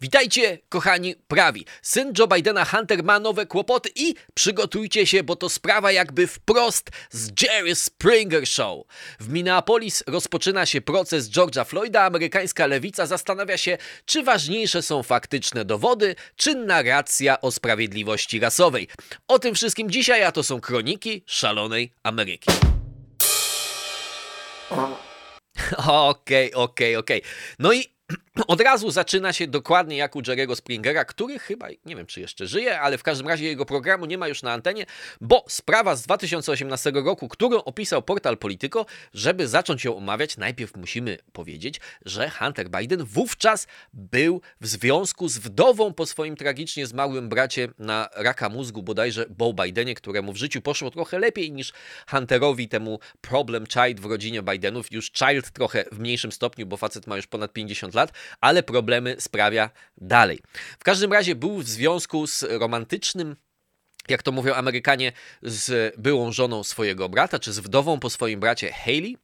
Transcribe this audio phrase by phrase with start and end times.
[0.00, 1.66] Witajcie, kochani prawi.
[1.82, 6.90] Syn Joe Bidena, Hunter, ma nowe kłopoty i przygotujcie się, bo to sprawa jakby wprost
[7.10, 8.86] z Jerry Springer Show.
[9.20, 12.02] W Minneapolis rozpoczyna się proces George'a Floyda.
[12.02, 18.88] Amerykańska lewica zastanawia się, czy ważniejsze są faktyczne dowody, czy narracja o sprawiedliwości rasowej.
[19.28, 22.50] O tym wszystkim dzisiaj, a to są kroniki szalonej Ameryki.
[25.86, 27.22] Okej, okej, okej.
[27.58, 27.84] No i
[28.46, 32.46] od razu zaczyna się dokładnie jak u Jerry'ego Springera, który chyba, nie wiem czy jeszcze
[32.46, 34.86] żyje, ale w każdym razie jego programu nie ma już na antenie,
[35.20, 41.18] bo sprawa z 2018 roku, którą opisał portal Politico, żeby zacząć ją omawiać, najpierw musimy
[41.32, 47.68] powiedzieć, że Hunter Biden wówczas był w związku z wdową po swoim tragicznie zmarłym bracie
[47.78, 51.72] na raka mózgu, bodajże Bo Bidenie, któremu w życiu poszło trochę lepiej niż
[52.10, 57.06] Hunterowi, temu problem child w rodzinie Bidenów, już child trochę w mniejszym stopniu, bo facet
[57.06, 60.42] ma już ponad 50 lat, ale problemy sprawia dalej.
[60.78, 63.36] W każdym razie był w związku z romantycznym
[64.08, 65.12] jak to mówią Amerykanie,
[65.42, 69.16] z byłą żoną swojego brata, czy z wdową po swoim bracie Haley.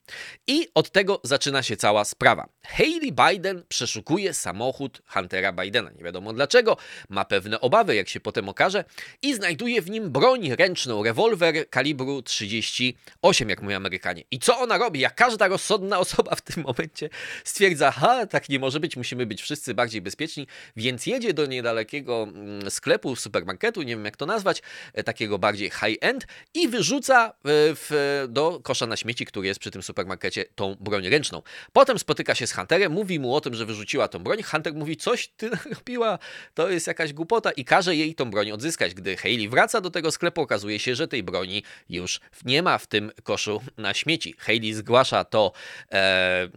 [0.46, 2.48] I od tego zaczyna się cała sprawa.
[2.66, 5.90] Haley Biden przeszukuje samochód Huntera Bidena.
[5.90, 6.76] Nie wiadomo dlaczego,
[7.08, 8.84] ma pewne obawy, jak się potem okaże,
[9.22, 14.22] i znajduje w nim broń ręczną, rewolwer kalibru 38, jak mówią Amerykanie.
[14.30, 15.00] I co ona robi?
[15.00, 17.10] Jak każda rozsądna osoba w tym momencie
[17.44, 22.22] stwierdza, ha, tak nie może być, musimy być wszyscy bardziej bezpieczni, więc jedzie do niedalekiego
[22.22, 24.62] mm, sklepu, supermarketu, nie wiem jak to nazwać,
[25.04, 29.82] takiego bardziej high-end i wyrzuca e, w, do kosza na śmieci, który jest przy tym
[29.82, 31.42] supermarkecie, tą broń ręczną.
[31.72, 34.42] Potem spotyka się z Hunterem, mówi mu o tym, że wyrzuciła tą broń.
[34.42, 36.18] Hunter mówi, coś ty robiła,
[36.54, 38.94] to jest jakaś głupota i każe jej tą broń odzyskać.
[38.94, 42.86] Gdy Hayley wraca do tego sklepu, okazuje się, że tej broni już nie ma w
[42.86, 44.34] tym koszu na śmieci.
[44.38, 45.52] Hayley zgłasza to
[45.92, 46.48] e,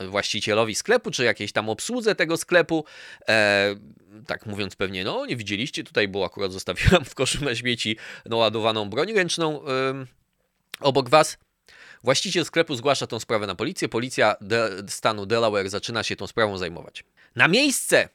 [0.00, 2.84] właścicielowi sklepu, czy jakiejś tam obsłudze tego sklepu.
[3.28, 3.74] E,
[4.26, 7.96] tak mówiąc pewnie, no nie widzieliście, tutaj, bo akurat zostawiłam w koszu na śmieci
[8.26, 9.60] naładowaną broń ręczną
[10.80, 11.38] obok was.
[12.04, 13.88] Właściciel sklepu zgłasza tą sprawę na policję.
[13.88, 17.04] Policja de stanu Delaware zaczyna się tą sprawą zajmować.
[17.36, 18.08] Na miejsce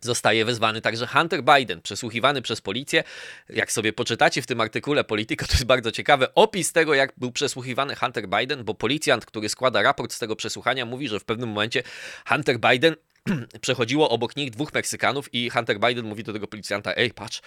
[0.00, 3.04] Zostaje wezwany także Hunter Biden, przesłuchiwany przez policję.
[3.48, 7.32] Jak sobie poczytacie w tym artykule Polityka, to jest bardzo ciekawe opis tego, jak był
[7.32, 11.48] przesłuchiwany Hunter Biden, bo policjant, który składa raport z tego przesłuchania, mówi, że w pewnym
[11.48, 11.82] momencie
[12.28, 12.96] Hunter Biden
[13.60, 17.40] przechodziło obok nich dwóch Meksykanów i Hunter Biden mówi do tego policjanta, ej, patrz,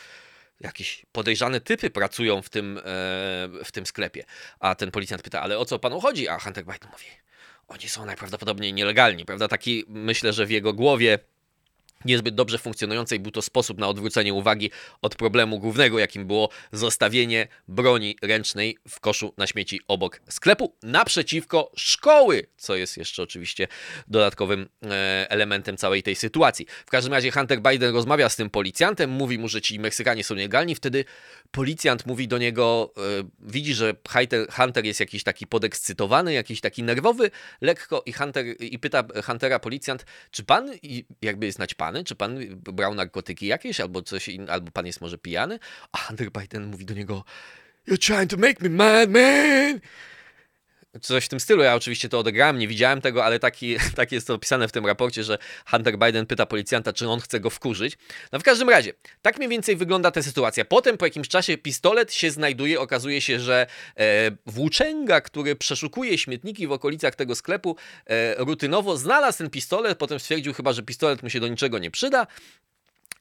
[0.60, 2.82] jakieś podejrzane typy pracują w tym, e,
[3.64, 4.24] w tym sklepie.
[4.60, 6.28] A ten policjant pyta, ale o co panu chodzi?
[6.28, 7.06] A Hunter Biden mówi,
[7.68, 9.48] oni są najprawdopodobniej nielegalni, prawda?
[9.48, 11.20] Taki, myślę, że w jego głowie
[12.06, 17.48] niezbyt dobrze funkcjonującej był to sposób na odwrócenie uwagi od problemu głównego, jakim było zostawienie
[17.68, 23.68] broni ręcznej w koszu na śmieci obok sklepu, naprzeciwko szkoły, co jest jeszcze oczywiście
[24.08, 26.66] dodatkowym e, elementem całej tej sytuacji.
[26.86, 30.36] W każdym razie Hunter Biden rozmawia z tym policjantem, mówi mu, że ci Meksykanie są
[30.36, 31.06] nielegalni, wtedy
[31.52, 33.02] policjant mówi do niego, e,
[33.40, 33.96] widzi, że
[34.56, 37.32] Hunter jest jakiś taki podekscytowany, jakiś taki nerwowy,
[37.62, 40.72] lekko i Hunter i pyta Huntera policjant, czy pan
[41.22, 41.91] jakby jest naćpany?
[41.92, 42.04] Pijany?
[42.04, 45.60] Czy pan brał narkotyki jakieś albo coś innego, albo pan jest może pijany?
[45.92, 47.24] A Hunter Biden mówi do niego
[47.88, 49.80] You're trying to make me mad, man!
[51.02, 51.64] Coś w tym stylu.
[51.64, 54.86] Ja oczywiście to odegrałem, nie widziałem tego, ale taki, tak jest to opisane w tym
[54.86, 55.38] raporcie, że
[55.70, 57.98] Hunter Biden pyta policjanta, czy on chce go wkurzyć.
[58.32, 60.66] No w każdym razie, tak mniej więcej wygląda ta sytuacja.
[60.66, 66.68] Potem po jakimś czasie pistolet się znajduje, okazuje się, że e, włóczęga, który przeszukuje śmietniki
[66.68, 67.76] w okolicach tego sklepu,
[68.06, 71.92] e, rutynowo znalazł ten pistolet, potem stwierdził chyba, że pistolet mu się do niczego nie
[71.92, 72.28] przyda,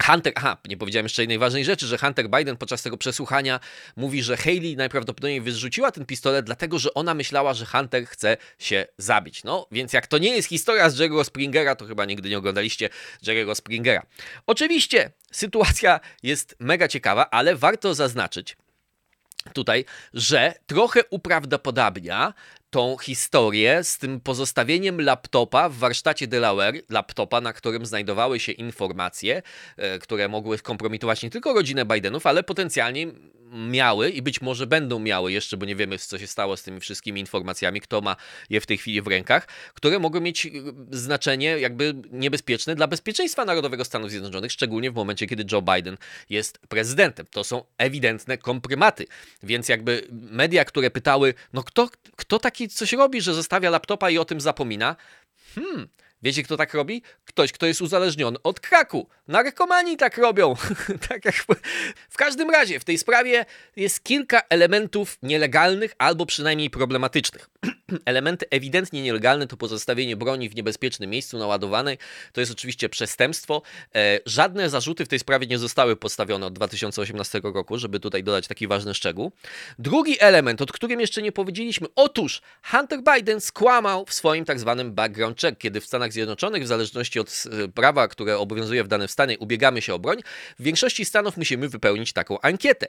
[0.02, 3.60] Hunter, aha, nie powiedziałem jeszcze jednej ważnej rzeczy, że Hunter Biden podczas tego przesłuchania
[3.96, 8.86] mówi, że Haley najprawdopodobniej wyrzuciła ten pistolet, dlatego że ona myślała, że Hunter chce się
[8.98, 9.44] zabić.
[9.44, 12.88] No, więc jak to nie jest historia z Jerry'ego Springera, to chyba nigdy nie oglądaliście
[13.22, 14.02] Jerry'ego Springera.
[14.46, 18.56] Oczywiście sytuacja jest mega ciekawa, ale warto zaznaczyć,
[19.52, 19.84] tutaj,
[20.14, 22.34] że trochę uprawdopodobnia
[22.70, 29.42] tą historię z tym pozostawieniem laptopa w warsztacie Delaware, laptopa, na którym znajdowały się informacje,
[29.76, 33.06] e, które mogły kompromitować nie tylko rodzinę Bidenów, ale potencjalnie
[33.52, 36.80] miały i być może będą miały jeszcze, bo nie wiemy, co się stało z tymi
[36.80, 38.16] wszystkimi informacjami, kto ma
[38.50, 40.50] je w tej chwili w rękach, które mogą mieć e,
[40.90, 45.96] znaczenie jakby niebezpieczne dla bezpieczeństwa narodowego Stanów Zjednoczonych, szczególnie w momencie, kiedy Joe Biden
[46.30, 47.26] jest prezydentem.
[47.30, 49.06] To są ewidentne komprymaty.
[49.42, 54.18] Więc jakby media, które pytały, no kto, kto taki coś robi, że zostawia laptopa i
[54.18, 54.96] o tym zapomina?
[55.54, 55.88] Hmm,
[56.22, 57.02] Wiecie, kto tak robi?
[57.24, 59.08] Ktoś, kto jest uzależniony od kraku.
[59.28, 60.54] Narkomani tak robią.
[61.08, 61.34] tak jak
[62.10, 63.46] w każdym razie, w tej sprawie
[63.76, 67.50] jest kilka elementów nielegalnych albo przynajmniej problematycznych.
[68.04, 71.98] elementy ewidentnie nielegalne to pozostawienie broni w niebezpiecznym miejscu naładowanej.
[72.32, 73.62] To jest oczywiście przestępstwo.
[73.94, 78.46] E, żadne zarzuty w tej sprawie nie zostały postawione od 2018 roku, żeby tutaj dodać
[78.46, 79.32] taki ważny szczegół.
[79.78, 81.86] Drugi element, o którym jeszcze nie powiedzieliśmy.
[81.96, 86.66] Otóż Hunter Biden skłamał w swoim tak zwanym background check, kiedy w Stanach Zjednoczonych, w
[86.66, 90.18] zależności od e, prawa, które obowiązuje w danym stanie, ubiegamy się o broń,
[90.58, 92.86] w większości stanów musimy wypełnić taką ankietę.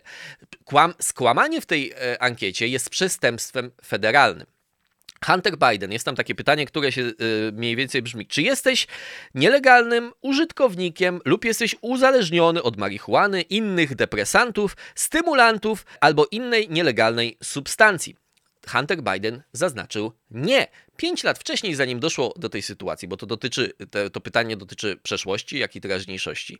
[0.66, 4.61] Kłam, skłamanie w tej e, ankiecie jest przestępstwem federalnym.
[5.26, 7.16] Hunter Biden, jest tam takie pytanie, które się y,
[7.54, 8.88] mniej więcej brzmi: czy jesteś
[9.36, 18.21] nielegalnym użytkownikiem lub jesteś uzależniony od marihuany, innych depresantów, stymulantów albo innej nielegalnej substancji?
[18.68, 20.68] Hunter Biden zaznaczył nie.
[20.98, 23.74] Pięć lat wcześniej, zanim doszło do tej sytuacji, bo to dotyczy,
[24.14, 26.58] to pytanie dotyczy przeszłości, jak i teraźniejszości.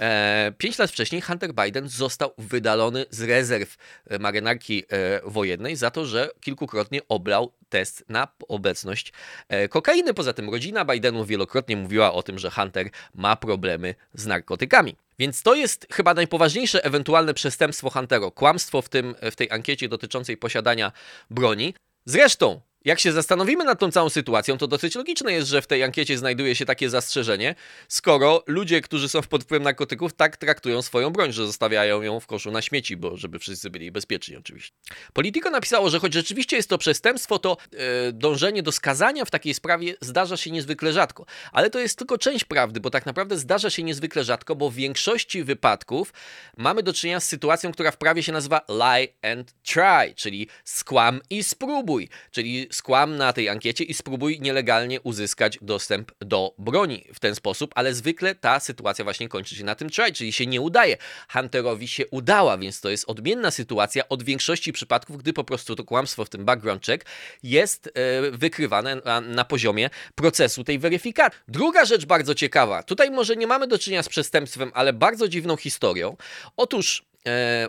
[0.00, 5.90] E, pięć lat wcześniej Hunter Biden został wydalony z rezerw e, marynarki e, wojennej za
[5.90, 9.12] to, że kilkukrotnie oblał test na obecność
[9.48, 10.14] e, kokainy.
[10.14, 14.96] Poza tym rodzina Bidenów wielokrotnie mówiła o tym, że Hunter ma problemy z narkotykami.
[15.18, 18.30] Więc to jest chyba najpoważniejsze ewentualne przestępstwo Huntero.
[18.30, 20.92] Kłamstwo w, tym, w tej ankiecie dotyczącej posiadania
[21.30, 21.74] broni.
[22.04, 25.82] Zresztą, jak się zastanowimy nad tą całą sytuacją, to dosyć logiczne jest, że w tej
[25.82, 27.54] ankiecie znajduje się takie zastrzeżenie,
[27.88, 32.26] skoro ludzie, którzy są pod wpływem narkotyków, tak traktują swoją broń, że zostawiają ją w
[32.26, 34.72] koszu na śmieci, bo żeby wszyscy byli bezpieczni oczywiście.
[35.12, 37.78] Politico napisało, że choć rzeczywiście jest to przestępstwo, to yy,
[38.12, 41.26] dążenie do skazania w takiej sprawie zdarza się niezwykle rzadko.
[41.52, 44.74] Ale to jest tylko część prawdy, bo tak naprawdę zdarza się niezwykle rzadko, bo w
[44.74, 46.12] większości wypadków
[46.56, 51.20] mamy do czynienia z sytuacją, która w prawie się nazywa lie and try, czyli skłam
[51.30, 57.20] i spróbuj, czyli skłam na tej ankiecie i spróbuj nielegalnie uzyskać dostęp do broni w
[57.20, 60.60] ten sposób, ale zwykle ta sytuacja właśnie kończy się na tym try, czyli się nie
[60.60, 60.96] udaje.
[61.32, 65.84] Hunterowi się udała, więc to jest odmienna sytuacja od większości przypadków, gdy po prostu to
[65.84, 67.06] kłamstwo w tym background check
[67.42, 71.40] jest e, wykrywane na, na poziomie procesu tej weryfikacji.
[71.48, 75.56] Druga rzecz bardzo ciekawa, tutaj może nie mamy do czynienia z przestępstwem, ale bardzo dziwną
[75.56, 76.16] historią.
[76.56, 77.11] Otóż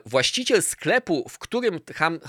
[0.06, 1.80] właściciel sklepu, w którym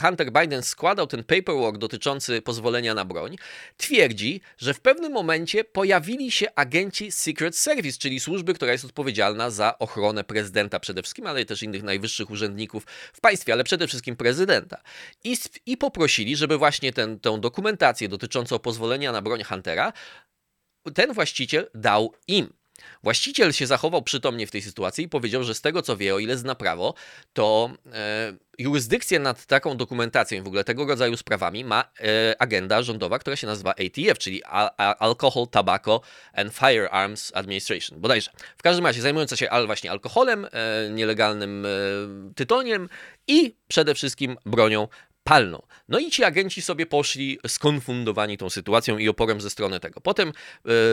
[0.01, 3.37] Hunter Biden składał ten paperwork dotyczący pozwolenia na broń,
[3.77, 9.51] twierdzi, że w pewnym momencie pojawili się agenci Secret Service, czyli służby, która jest odpowiedzialna
[9.51, 14.17] za ochronę prezydenta przede wszystkim, ale też innych najwyższych urzędników w państwie, ale przede wszystkim
[14.17, 14.83] prezydenta.
[15.25, 15.37] I,
[15.67, 19.93] i poprosili, żeby właśnie ten, tę dokumentację dotyczącą pozwolenia na broń Huntera
[20.95, 22.53] ten właściciel dał im.
[23.03, 26.19] Właściciel się zachował przytomnie w tej sytuacji i powiedział, że z tego co wie, o
[26.19, 26.95] ile zna prawo,
[27.33, 32.83] to e, jurysdykcję nad taką dokumentacją i w ogóle tego rodzaju sprawami ma e, agenda
[32.83, 34.43] rządowa, która się nazywa ATF, czyli
[34.99, 36.01] Alcohol, Tobacco
[36.33, 38.31] and Firearms Administration, bodajże.
[38.57, 40.49] W każdym razie zajmująca się al, właśnie alkoholem, e,
[40.91, 41.69] nielegalnym e,
[42.35, 42.89] tytoniem
[43.27, 44.89] i przede wszystkim bronią
[45.25, 45.63] palną.
[45.89, 50.01] No i ci agenci sobie poszli skonfundowani tą sytuacją i oporem ze strony tego.
[50.01, 50.29] Potem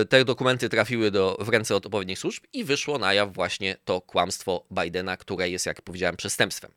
[0.01, 4.01] y, te dokumenty trafiły do, w ręce odpowiednich służb i wyszło na jaw właśnie to
[4.01, 6.71] kłamstwo Bidena, które jest, jak powiedziałem, przestępstwem.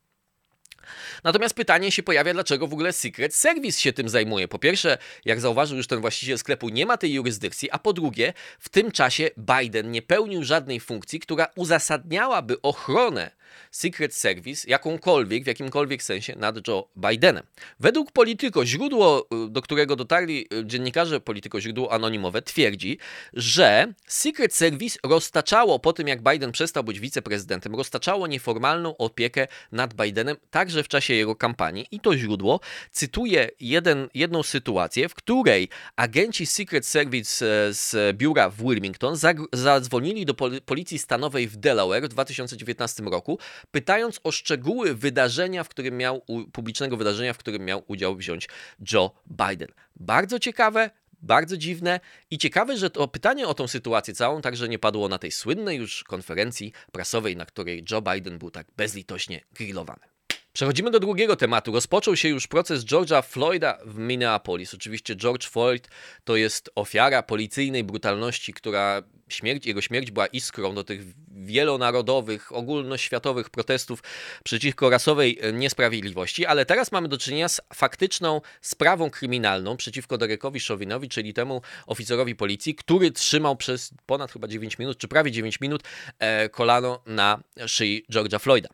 [1.24, 4.48] Natomiast pytanie się pojawia, dlaczego w ogóle Secret Service się tym zajmuje.
[4.48, 8.32] Po pierwsze, jak zauważył już ten właściciel sklepu, nie ma tej jurysdykcji, a po drugie,
[8.58, 13.30] w tym czasie Biden nie pełnił żadnej funkcji, która uzasadniałaby ochronę
[13.70, 17.46] Secret Service jakąkolwiek, w jakimkolwiek sensie nad Joe Bidenem.
[17.80, 22.98] Według Polityko, źródło, y, do którego dotarli y, dziennikarze Polityko, źródło anonimowe, twierdzi,
[23.32, 29.94] że Secret Service roztaczało po tym, jak Biden przestał być wiceprezydentem, roztaczało nieformalną opiekę nad
[29.94, 32.60] Bidenem także w czasie jego kampanii i to źródło
[32.92, 39.16] cytuje jeden, jedną sytuację, w której agenci Secret Service e, z biura w Wilmington
[39.52, 43.38] zadzwonili do policji stanowej w Delaware w 2019 roku
[43.70, 46.22] pytając o szczegóły wydarzenia, w którym miał,
[46.52, 48.48] publicznego wydarzenia, w którym miał udział wziąć
[48.92, 49.68] Joe Biden.
[49.96, 50.90] Bardzo ciekawe,
[51.22, 55.18] bardzo dziwne i ciekawe, że to pytanie o tą sytuację całą także nie padło na
[55.18, 60.14] tej słynnej już konferencji prasowej, na której Joe Biden był tak bezlitośnie grillowany.
[60.52, 61.72] Przechodzimy do drugiego tematu.
[61.72, 64.74] Rozpoczął się już proces George'a Floyda w Minneapolis.
[64.74, 65.88] Oczywiście George Floyd
[66.24, 73.50] to jest ofiara policyjnej brutalności, która śmierć, jego śmierć była iskrą do tych wielonarodowych, ogólnoświatowych
[73.50, 74.02] protestów
[74.44, 81.08] przeciwko rasowej niesprawiedliwości, ale teraz mamy do czynienia z faktyczną sprawą kryminalną przeciwko Derekowi Chauvinowi,
[81.08, 85.82] czyli temu oficerowi policji, który trzymał przez ponad chyba 9 minut, czy prawie 9 minut
[86.18, 88.68] e, kolano na szyi George'a Floyda.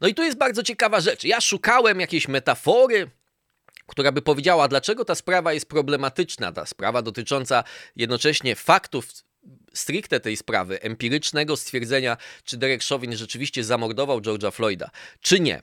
[0.00, 1.24] No i tu jest bardzo ciekawa rzecz.
[1.24, 3.10] Ja szukałem jakiejś metafory,
[3.86, 7.64] która by powiedziała, dlaczego ta sprawa jest problematyczna, ta sprawa dotycząca
[7.96, 9.08] jednocześnie faktów
[9.74, 15.62] stricte tej sprawy, empirycznego stwierdzenia, czy Derek Chauvin rzeczywiście zamordował George'a Floyda, czy nie.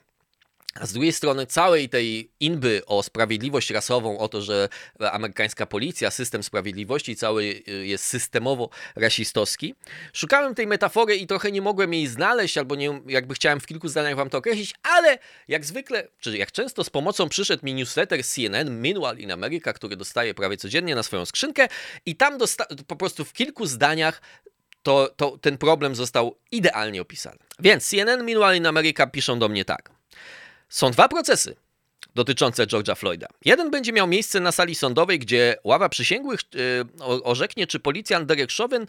[0.74, 4.68] A z drugiej strony całej tej inby o sprawiedliwość rasową, o to, że
[5.12, 9.74] amerykańska policja, system sprawiedliwości cały y, jest systemowo rasistowski.
[10.12, 13.88] Szukałem tej metafory i trochę nie mogłem jej znaleźć, albo nie, jakby chciałem w kilku
[13.88, 18.24] zdaniach wam to określić, ale jak zwykle, czy jak często z pomocą przyszedł mi newsletter
[18.24, 21.68] CNN Meanwhile in America, który dostaję prawie codziennie na swoją skrzynkę
[22.06, 22.38] i tam
[22.86, 24.22] po prostu w kilku zdaniach
[24.82, 27.38] to, to ten problem został idealnie opisany.
[27.58, 29.99] Więc CNN Meanwhile in America piszą do mnie tak.
[30.70, 31.56] Są dwa procesy
[32.14, 33.26] dotyczące George'a Floyda.
[33.44, 38.52] Jeden będzie miał miejsce na sali sądowej, gdzie ława przysięgłych yy, orzeknie, czy policjant Derek
[38.52, 38.86] Chauvin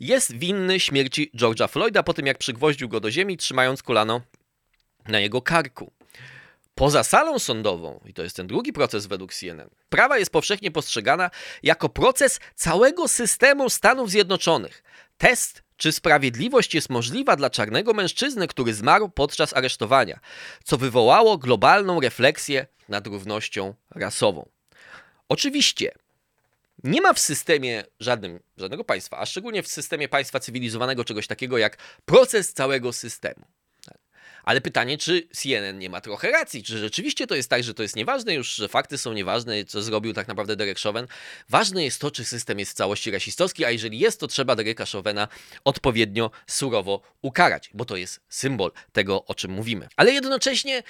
[0.00, 4.20] jest winny śmierci George'a Floyda po tym, jak przygwoździł go do ziemi, trzymając kolano
[5.08, 5.92] na jego karku.
[6.74, 11.30] Poza salą sądową, i to jest ten drugi proces według CNN, prawa jest powszechnie postrzegana
[11.62, 14.82] jako proces całego systemu Stanów Zjednoczonych.
[15.18, 20.20] Test czy sprawiedliwość jest możliwa dla czarnego mężczyzny, który zmarł podczas aresztowania,
[20.64, 24.48] co wywołało globalną refleksję nad równością rasową?
[25.28, 25.92] Oczywiście,
[26.84, 31.58] nie ma w systemie żadnym, żadnego państwa, a szczególnie w systemie państwa cywilizowanego czegoś takiego
[31.58, 33.44] jak proces całego systemu.
[34.48, 36.62] Ale pytanie, czy CNN nie ma trochę racji?
[36.62, 39.82] Czy rzeczywiście to jest tak, że to jest nieważne już, że fakty są nieważne, co
[39.82, 41.06] zrobił tak naprawdę Derek Chauvin?
[41.48, 44.84] Ważne jest to, czy system jest w całości rasistowski, a jeżeli jest, to trzeba Dereka
[44.86, 45.28] Chauvina
[45.64, 49.88] odpowiednio surowo ukarać, bo to jest symbol tego, o czym mówimy.
[49.96, 50.82] Ale jednocześnie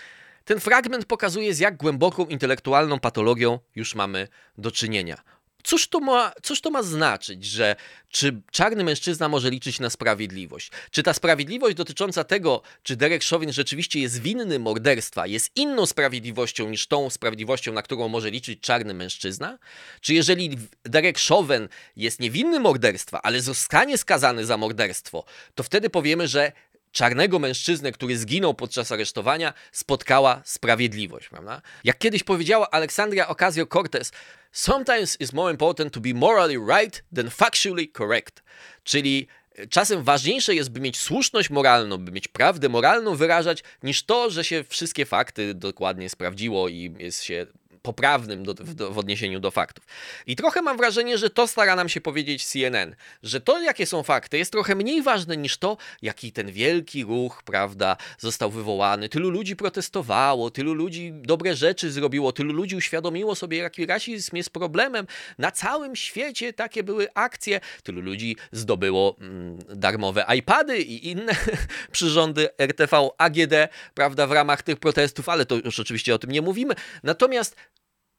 [0.45, 5.23] ten fragment pokazuje, z jak głęboką intelektualną patologią już mamy do czynienia.
[5.69, 7.77] Cóż to, ma, cóż to ma znaczyć, że
[8.09, 10.71] czy czarny mężczyzna może liczyć na sprawiedliwość?
[10.91, 16.71] Czy ta sprawiedliwość dotycząca tego, czy Derek Chauvin rzeczywiście jest winny morderstwa, jest inną sprawiedliwością
[16.71, 19.59] niż tą sprawiedliwością, na którą może liczyć czarny mężczyzna?
[20.01, 26.29] Czy jeżeli Derek Chauvin jest niewinny morderstwa, ale zostanie skazany za morderstwo, to wtedy powiemy,
[26.29, 26.53] że
[26.93, 31.63] czarnego mężczyznę, który zginął podczas aresztowania, spotkała sprawiedliwość, prawda?
[31.85, 34.13] Jak kiedyś powiedziała Aleksandria Ocasio-Cortez,
[34.53, 38.43] sometimes it's more important to be morally right than factually correct.
[38.85, 44.03] Czyli e, czasem ważniejsze jest, by mieć słuszność moralną, by mieć prawdę moralną wyrażać, niż
[44.03, 47.47] to, że się wszystkie fakty dokładnie sprawdziło i jest się
[47.83, 48.55] poprawnym do,
[48.91, 49.85] w odniesieniu do faktów.
[50.27, 54.03] I trochę mam wrażenie, że to stara nam się powiedzieć CNN, że to, jakie są
[54.03, 59.09] fakty, jest trochę mniej ważne niż to, jaki ten wielki ruch, prawda, został wywołany.
[59.09, 64.51] Tylu ludzi protestowało, tylu ludzi dobre rzeczy zrobiło, tylu ludzi uświadomiło sobie, jaki rasizm jest
[64.51, 65.07] problemem.
[65.39, 67.61] Na całym świecie takie były akcje.
[67.83, 71.33] Tylu ludzi zdobyło mm, darmowe iPady i inne
[71.93, 73.55] przyrządy RTV AGD,
[73.95, 76.75] prawda, w ramach tych protestów, ale to już oczywiście o tym nie mówimy.
[77.03, 77.57] Natomiast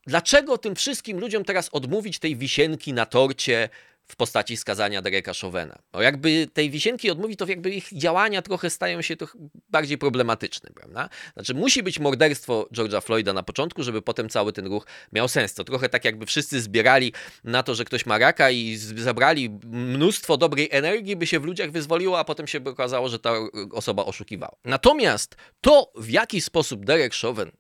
[0.08, 3.70] Dlaczego tym wszystkim ludziom teraz odmówić tej wisienki na torcie
[4.10, 5.80] w postaci skazania Dereka Chauvena?
[5.94, 9.40] No jakby tej wisienki odmówić, to jakby ich działania trochę stają się trochę
[9.70, 11.10] bardziej problematyczne, prawda?
[11.34, 15.54] Znaczy musi być morderstwo George'a Floyda na początku, żeby potem cały ten ruch miał sens.
[15.54, 17.14] To trochę tak jakby wszyscy zbierali
[17.44, 21.72] na to, że ktoś ma raka i zabrali mnóstwo dobrej energii, by się w ludziach
[21.72, 23.34] wyzwoliło, a potem się okazało, że ta
[23.72, 24.56] osoba oszukiwała.
[24.66, 27.52] Natomiast to, w jaki sposób Derek Chauvin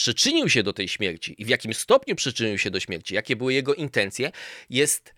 [0.00, 3.54] przyczynił się do tej śmierci i w jakim stopniu przyczynił się do śmierci, jakie były
[3.54, 4.32] jego intencje,
[4.70, 5.14] jest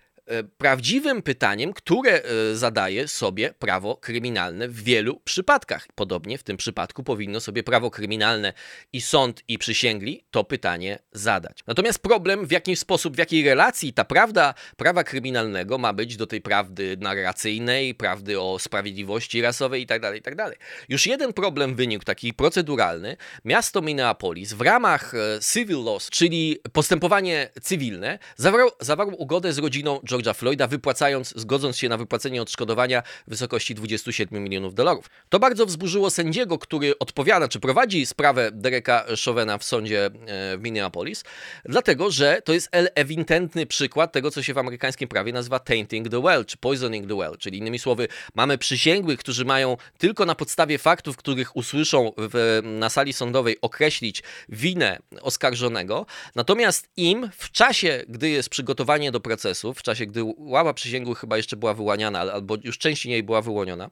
[0.59, 5.87] prawdziwym pytaniem, które e, zadaje sobie prawo kryminalne w wielu przypadkach.
[5.95, 8.53] Podobnie w tym przypadku powinno sobie prawo kryminalne
[8.93, 11.59] i sąd i przysięgli to pytanie zadać.
[11.67, 16.27] Natomiast problem, w jaki sposób, w jakiej relacji ta prawda prawa kryminalnego ma być do
[16.27, 20.37] tej prawdy narracyjnej, prawdy o sprawiedliwości rasowej itd., tak itd.
[20.37, 23.17] Tak Już jeden problem wynikł, taki proceduralny.
[23.45, 30.01] Miasto Minneapolis w ramach e, civil laws, czyli postępowanie cywilne, zawarło, zawarło ugodę z rodziną
[30.13, 35.11] George'a Floyda, wypłacając, zgodząc się na wypłacenie odszkodowania w wysokości 27 milionów dolarów.
[35.29, 40.11] To bardzo wzburzyło sędziego, który odpowiada, czy prowadzi sprawę Dereka Chauvena w sądzie e,
[40.59, 41.25] w Minneapolis,
[41.65, 46.21] dlatego, że to jest ewidentny przykład tego, co się w amerykańskim prawie nazywa tainting the
[46.21, 50.79] well, czy poisoning the well, czyli innymi słowy, mamy przysięgłych, którzy mają tylko na podstawie
[50.79, 58.29] faktów, których usłyszą w, na sali sądowej określić winę oskarżonego, natomiast im w czasie, gdy
[58.29, 62.57] jest przygotowanie do procesu, w czasie czasie, gdy ława przysięgłych chyba jeszcze była wyłaniana, albo
[62.65, 63.91] już częściej niej była wyłoniona,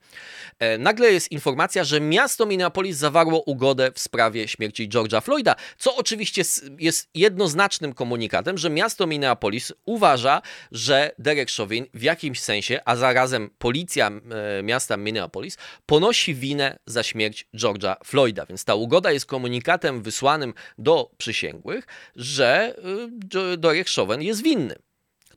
[0.59, 5.97] e, nagle jest informacja, że miasto Minneapolis zawarło ugodę w sprawie śmierci George'a Floyda, co
[5.97, 6.43] oczywiście
[6.79, 13.50] jest jednoznacznym komunikatem, że miasto Minneapolis uważa, że Derek Chauvin w jakimś sensie, a zarazem
[13.59, 14.11] policja
[14.59, 18.47] e, miasta Minneapolis ponosi winę za śmierć George'a Floyda.
[18.47, 21.87] Więc ta ugoda jest komunikatem wysłanym do przysięgłych,
[22.17, 22.75] że
[23.35, 24.90] e, Derek Chauvin jest winny.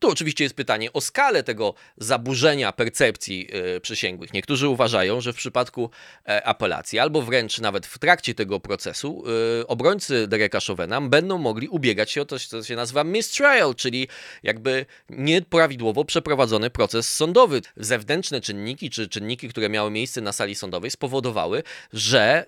[0.03, 4.33] To oczywiście jest pytanie o skalę tego zaburzenia percepcji e, przysięgłych.
[4.33, 5.89] Niektórzy uważają, że w przypadku
[6.27, 9.23] e, apelacji, albo wręcz nawet w trakcie tego procesu,
[9.61, 14.07] e, obrońcy Dereka Chauvena będą mogli ubiegać się o coś, co się nazywa mistrial, czyli
[14.43, 17.61] jakby nieprawidłowo przeprowadzony proces sądowy.
[17.77, 22.45] Zewnętrzne czynniki, czy czynniki, które miały miejsce na sali sądowej, spowodowały, że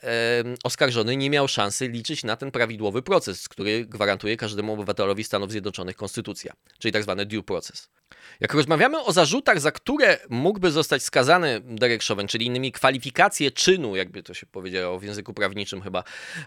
[0.63, 5.95] oskarżony nie miał szansy liczyć na ten prawidłowy proces, który gwarantuje każdemu obywatelowi Stanów Zjednoczonych
[5.95, 7.89] konstytucja, czyli tak zwany due процесс.
[8.39, 13.95] Jak rozmawiamy o zarzutach, za które mógłby zostać skazany Derek Chauvin, czyli innymi kwalifikacje czynu,
[13.95, 16.03] jakby to się powiedziało w języku prawniczym chyba,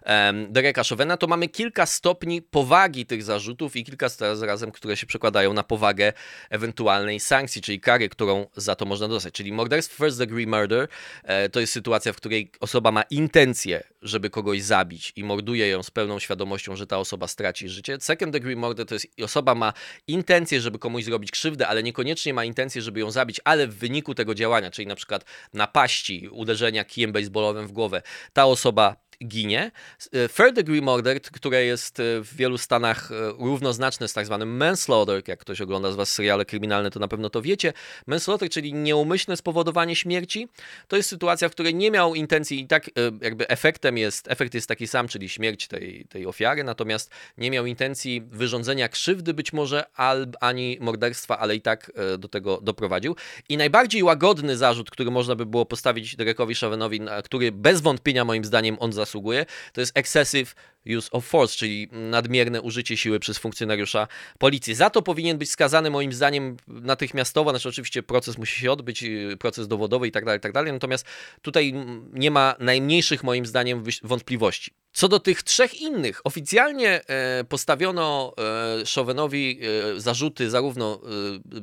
[0.07, 5.07] um, Dereka Chauvina, to mamy kilka stopni powagi tych zarzutów i kilka zarazem, które się
[5.07, 6.13] przekładają na powagę
[6.51, 9.35] ewentualnej sankcji, czyli kary, którą za to można dostać.
[9.35, 10.89] Czyli morderstwo first degree murder
[11.25, 15.83] e, to jest sytuacja, w której osoba ma intencję, żeby kogoś zabić i morduje ją
[15.83, 17.99] z pełną świadomością, że ta osoba straci życie.
[18.01, 19.73] Second degree murder to jest osoba ma
[20.07, 24.15] intencję, żeby komuś zrobić krzywdę, ale niekoniecznie ma intencję, żeby ją zabić, ale w wyniku
[24.15, 25.25] tego działania, czyli na przykład
[25.55, 29.71] napaści, uderzenia kijem baseballowym w głowę, ta osoba ginie.
[30.13, 34.57] E, third degree murder, które jest e, w wielu stanach e, równoznaczne z tak zwanym
[34.57, 37.73] manslaughter, jak ktoś ogląda z was seriale kryminalne, to na pewno to wiecie.
[38.07, 40.49] Manslaughter, czyli nieumyślne spowodowanie śmierci,
[40.89, 44.67] to jest sytuacja, w której nie miał intencji i tak jakby efektem jest, efekt jest
[44.67, 49.85] taki sam, czyli śmierć tej, tej ofiary, natomiast nie miał intencji wyrządzenia krzywdy być może,
[49.95, 53.17] alb, ani morderstwa, ale i tak do tego doprowadził.
[53.49, 58.45] I najbardziej łagodny zarzut, który można by było postawić Derekowi Chavenowi, który bez wątpienia moim
[58.45, 60.55] zdaniem on zasługuje, zasługuje, to jest excessive
[60.97, 64.75] use of force, czyli nadmierne użycie siły przez funkcjonariusza policji.
[64.75, 69.37] Za to powinien być skazany moim zdaniem natychmiastowo, znaczy oczywiście proces musi się odbyć, y,
[69.39, 71.07] proces dowodowy i tak dalej, tak dalej, natomiast
[71.43, 71.75] tutaj
[72.13, 74.71] nie ma najmniejszych moim zdaniem wątpliwości.
[74.93, 79.61] Co do tych trzech innych, oficjalnie e, postawiono e, Chauvinowi
[79.97, 81.01] e, zarzuty zarówno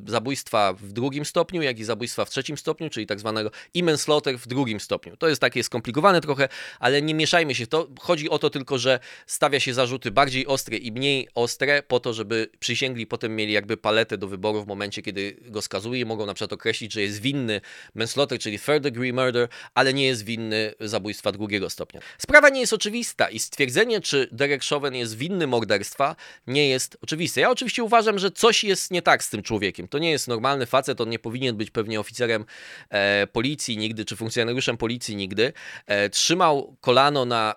[0.07, 3.51] zabójstwa w drugim stopniu, jak i zabójstwa w trzecim stopniu, czyli tak zwanego
[3.83, 5.17] manslaughter w drugim stopniu.
[5.17, 7.67] To jest takie skomplikowane trochę, ale nie mieszajmy się.
[7.67, 11.99] To chodzi o to tylko, że stawia się zarzuty bardziej ostre i mniej ostre po
[11.99, 16.05] to, żeby przysięgli potem mieli jakby paletę do wyboru w momencie, kiedy go skazuje i
[16.05, 17.61] mogą na przykład określić, że jest winny
[17.95, 22.01] manslaughter, czyli third degree murder, ale nie jest winny zabójstwa drugiego stopnia.
[22.17, 26.15] Sprawa nie jest oczywista i stwierdzenie, czy Derek Chauvin jest winny morderstwa,
[26.47, 27.41] nie jest oczywiste.
[27.41, 29.87] Ja oczywiście uważam, że coś jest nie tak z tym człowiekiem.
[29.87, 32.45] To nie jest normalny facet, on nie powinien być pewnie oficerem
[32.89, 35.53] e, policji nigdy, czy funkcjonariuszem policji nigdy.
[35.85, 37.55] E, trzymał kolano na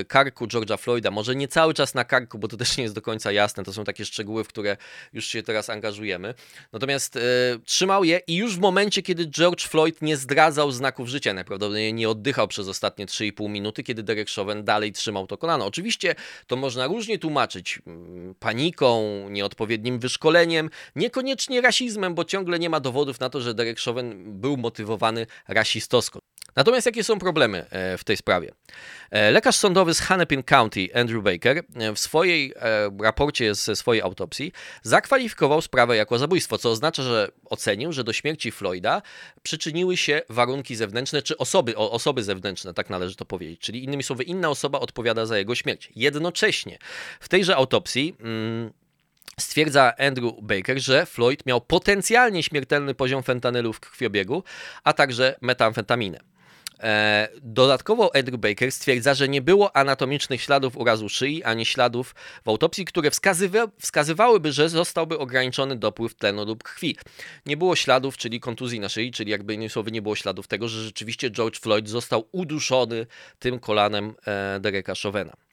[0.00, 2.94] e, karku George'a Floyda, może nie cały czas na karku, bo to też nie jest
[2.94, 4.76] do końca jasne, to są takie szczegóły, w które
[5.12, 6.34] już się teraz angażujemy.
[6.72, 7.20] Natomiast e,
[7.64, 12.08] trzymał je i już w momencie, kiedy George Floyd nie zdradzał znaków życia, najprawdopodobniej nie
[12.08, 15.66] oddychał przez ostatnie 3,5 minuty, kiedy Derek Chauvin dalej trzymał to kolano.
[15.66, 16.14] Oczywiście
[16.46, 23.20] to można różnie tłumaczyć mm, paniką, nieodpowiednim wyszkoleniem, niekoniecznie rasizmem, bo ciągle nie ma dowodów
[23.20, 26.18] na to, że Derek Chauvin był motywowany rasistowsko.
[26.56, 28.52] Natomiast jakie są problemy e, w tej sprawie?
[29.10, 32.54] E, lekarz sądowy z Hennepin County, Andrew Baker, e, w swojej
[33.00, 38.50] raporcie ze swojej autopsji zakwalifikował sprawę jako zabójstwo, co oznacza, że ocenił, że do śmierci
[38.50, 39.02] Floyda
[39.42, 43.60] przyczyniły się warunki zewnętrzne, czy osoby, osoby zewnętrzne, tak należy to powiedzieć.
[43.60, 45.92] Czyli innymi słowy, inna osoba odpowiada za jego śmierć.
[45.96, 46.78] Jednocześnie
[47.20, 48.16] w tejże autopsji.
[48.20, 48.72] Mm,
[49.40, 54.42] Stwierdza Andrew Baker, że Floyd miał potencjalnie śmiertelny poziom fentanylu w krwiobiegu,
[54.84, 56.33] a także metamfetaminę.
[56.84, 62.48] E, dodatkowo Andrew Baker stwierdza, że nie było anatomicznych śladów urazu szyi ani śladów w
[62.48, 66.96] autopsji, które wskazywa wskazywałyby, że zostałby ograniczony dopływ tlenu lub krwi.
[67.46, 70.68] Nie było śladów, czyli kontuzji na szyi, czyli jakby innymi słowy nie było śladów tego,
[70.68, 73.06] że rzeczywiście George Floyd został uduszony
[73.38, 75.43] tym kolanem e, Dereka Chauvena.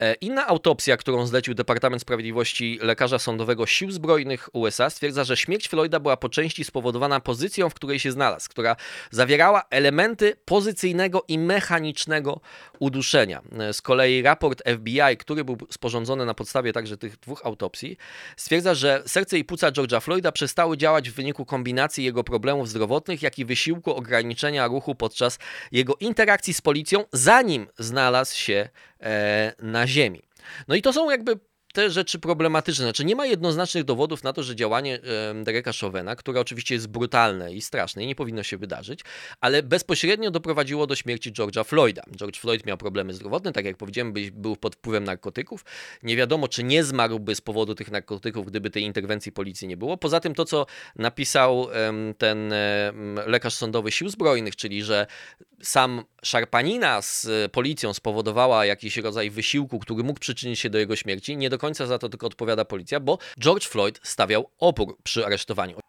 [0.00, 5.68] E, inna autopsja, którą zlecił Departament Sprawiedliwości lekarza sądowego Sił Zbrojnych USA, stwierdza, że śmierć
[5.68, 8.76] Floyda była po części spowodowana pozycją, w której się znalazł, która
[9.10, 12.40] zawierała elementy pozycyjnego i mechanicznego
[12.78, 13.42] uduszenia.
[13.58, 17.96] E, z kolei raport FBI, który był sporządzony na podstawie także tych dwóch autopsji,
[18.36, 23.22] stwierdza, że serce i płuca George'a Floyda przestały działać w wyniku kombinacji jego problemów zdrowotnych,
[23.22, 25.38] jak i wysiłku ograniczenia ruchu podczas
[25.72, 28.68] jego interakcji z policją, zanim znalazł się
[29.62, 30.22] na ziemi.
[30.68, 31.38] No i to są jakby
[31.72, 32.84] te rzeczy problematyczne.
[32.84, 34.98] Znaczy nie ma jednoznacznych dowodów na to, że działanie
[35.42, 39.00] Dereka Chauvena, które oczywiście jest brutalne i straszne i nie powinno się wydarzyć,
[39.40, 42.02] ale bezpośrednio doprowadziło do śmierci George'a Floyda.
[42.16, 45.64] George Floyd miał problemy zdrowotne, tak jak powiedziałem, był pod wpływem narkotyków.
[46.02, 49.96] Nie wiadomo, czy nie zmarłby z powodu tych narkotyków, gdyby tej interwencji policji nie było.
[49.96, 51.68] Poza tym to, co napisał
[52.18, 52.54] ten
[53.26, 55.06] lekarz sądowy Sił Zbrojnych, czyli że
[55.62, 61.36] sam szarpanina z policją spowodowała jakiś rodzaj wysiłku, który mógł przyczynić się do jego śmierci,
[61.36, 65.80] nie do końca za to tylko odpowiada policja, bo George Floyd stawiał opór przy aresztowaniu.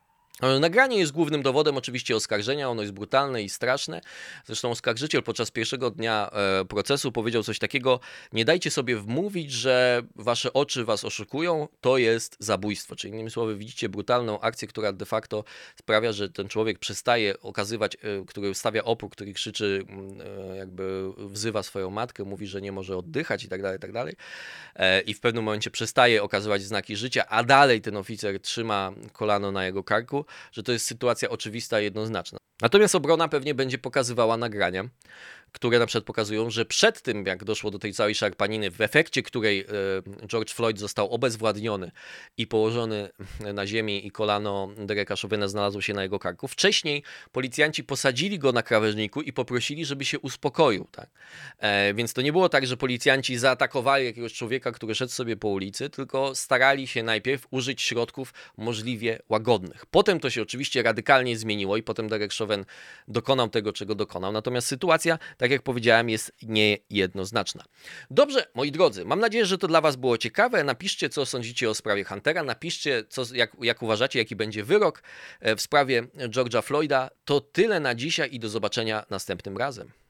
[0.60, 4.02] Nagranie jest głównym dowodem oczywiście oskarżenia, ono jest brutalne i straszne.
[4.46, 8.00] Zresztą oskarżyciel podczas pierwszego dnia e, procesu powiedział coś takiego:
[8.34, 12.96] Nie dajcie sobie wmówić, że wasze oczy was oszukują, to jest zabójstwo.
[12.96, 15.44] Czyli innymi słowy, widzicie brutalną akcję, która de facto
[15.76, 19.86] sprawia, że ten człowiek przestaje okazywać, e, który stawia opór, który krzyczy,
[20.52, 23.92] e, jakby wzywa swoją matkę, mówi, że nie może oddychać i tak dalej, i tak
[23.92, 24.16] dalej.
[25.06, 29.66] I w pewnym momencie przestaje okazywać znaki życia, a dalej ten oficer trzyma kolano na
[29.66, 32.38] jego karku że to jest sytuacja oczywista i jednoznaczna.
[32.62, 34.84] Natomiast obrona pewnie będzie pokazywała nagrania,
[35.52, 39.24] które na przykład pokazują, że przed tym, jak doszło do tej całej szarpaniny, w efekcie
[39.24, 39.66] której e,
[40.28, 41.92] George Floyd został obezwładniony
[42.38, 43.10] i położony
[43.54, 48.52] na ziemi i kolano Dereka Chauvina znalazło się na jego karku, wcześniej policjanci posadzili go
[48.52, 50.88] na krawężniku i poprosili, żeby się uspokoił.
[50.92, 51.10] Tak?
[51.60, 55.48] E, więc to nie było tak, że policjanci zaatakowali jakiegoś człowieka, który szedł sobie po
[55.48, 59.86] ulicy, tylko starali się najpierw użyć środków możliwie łagodnych.
[59.86, 62.51] Potem to się oczywiście radykalnie zmieniło i potem Derek Chauvin
[63.08, 64.32] dokonał tego, czego dokonał.
[64.32, 67.64] Natomiast sytuacja tak jak powiedziałem, jest niejednoznaczna.
[68.12, 70.64] Dobrze, moi drodzy, mam nadzieję, że to dla Was było ciekawe.
[70.64, 75.04] Napiszcie, co sądzicie o sprawie Huntera, napiszcie, co, jak, jak uważacie, jaki będzie wyrok
[75.40, 77.10] e, w sprawie George'a Floyda.
[77.26, 80.01] To tyle na dzisiaj i do zobaczenia następnym razem.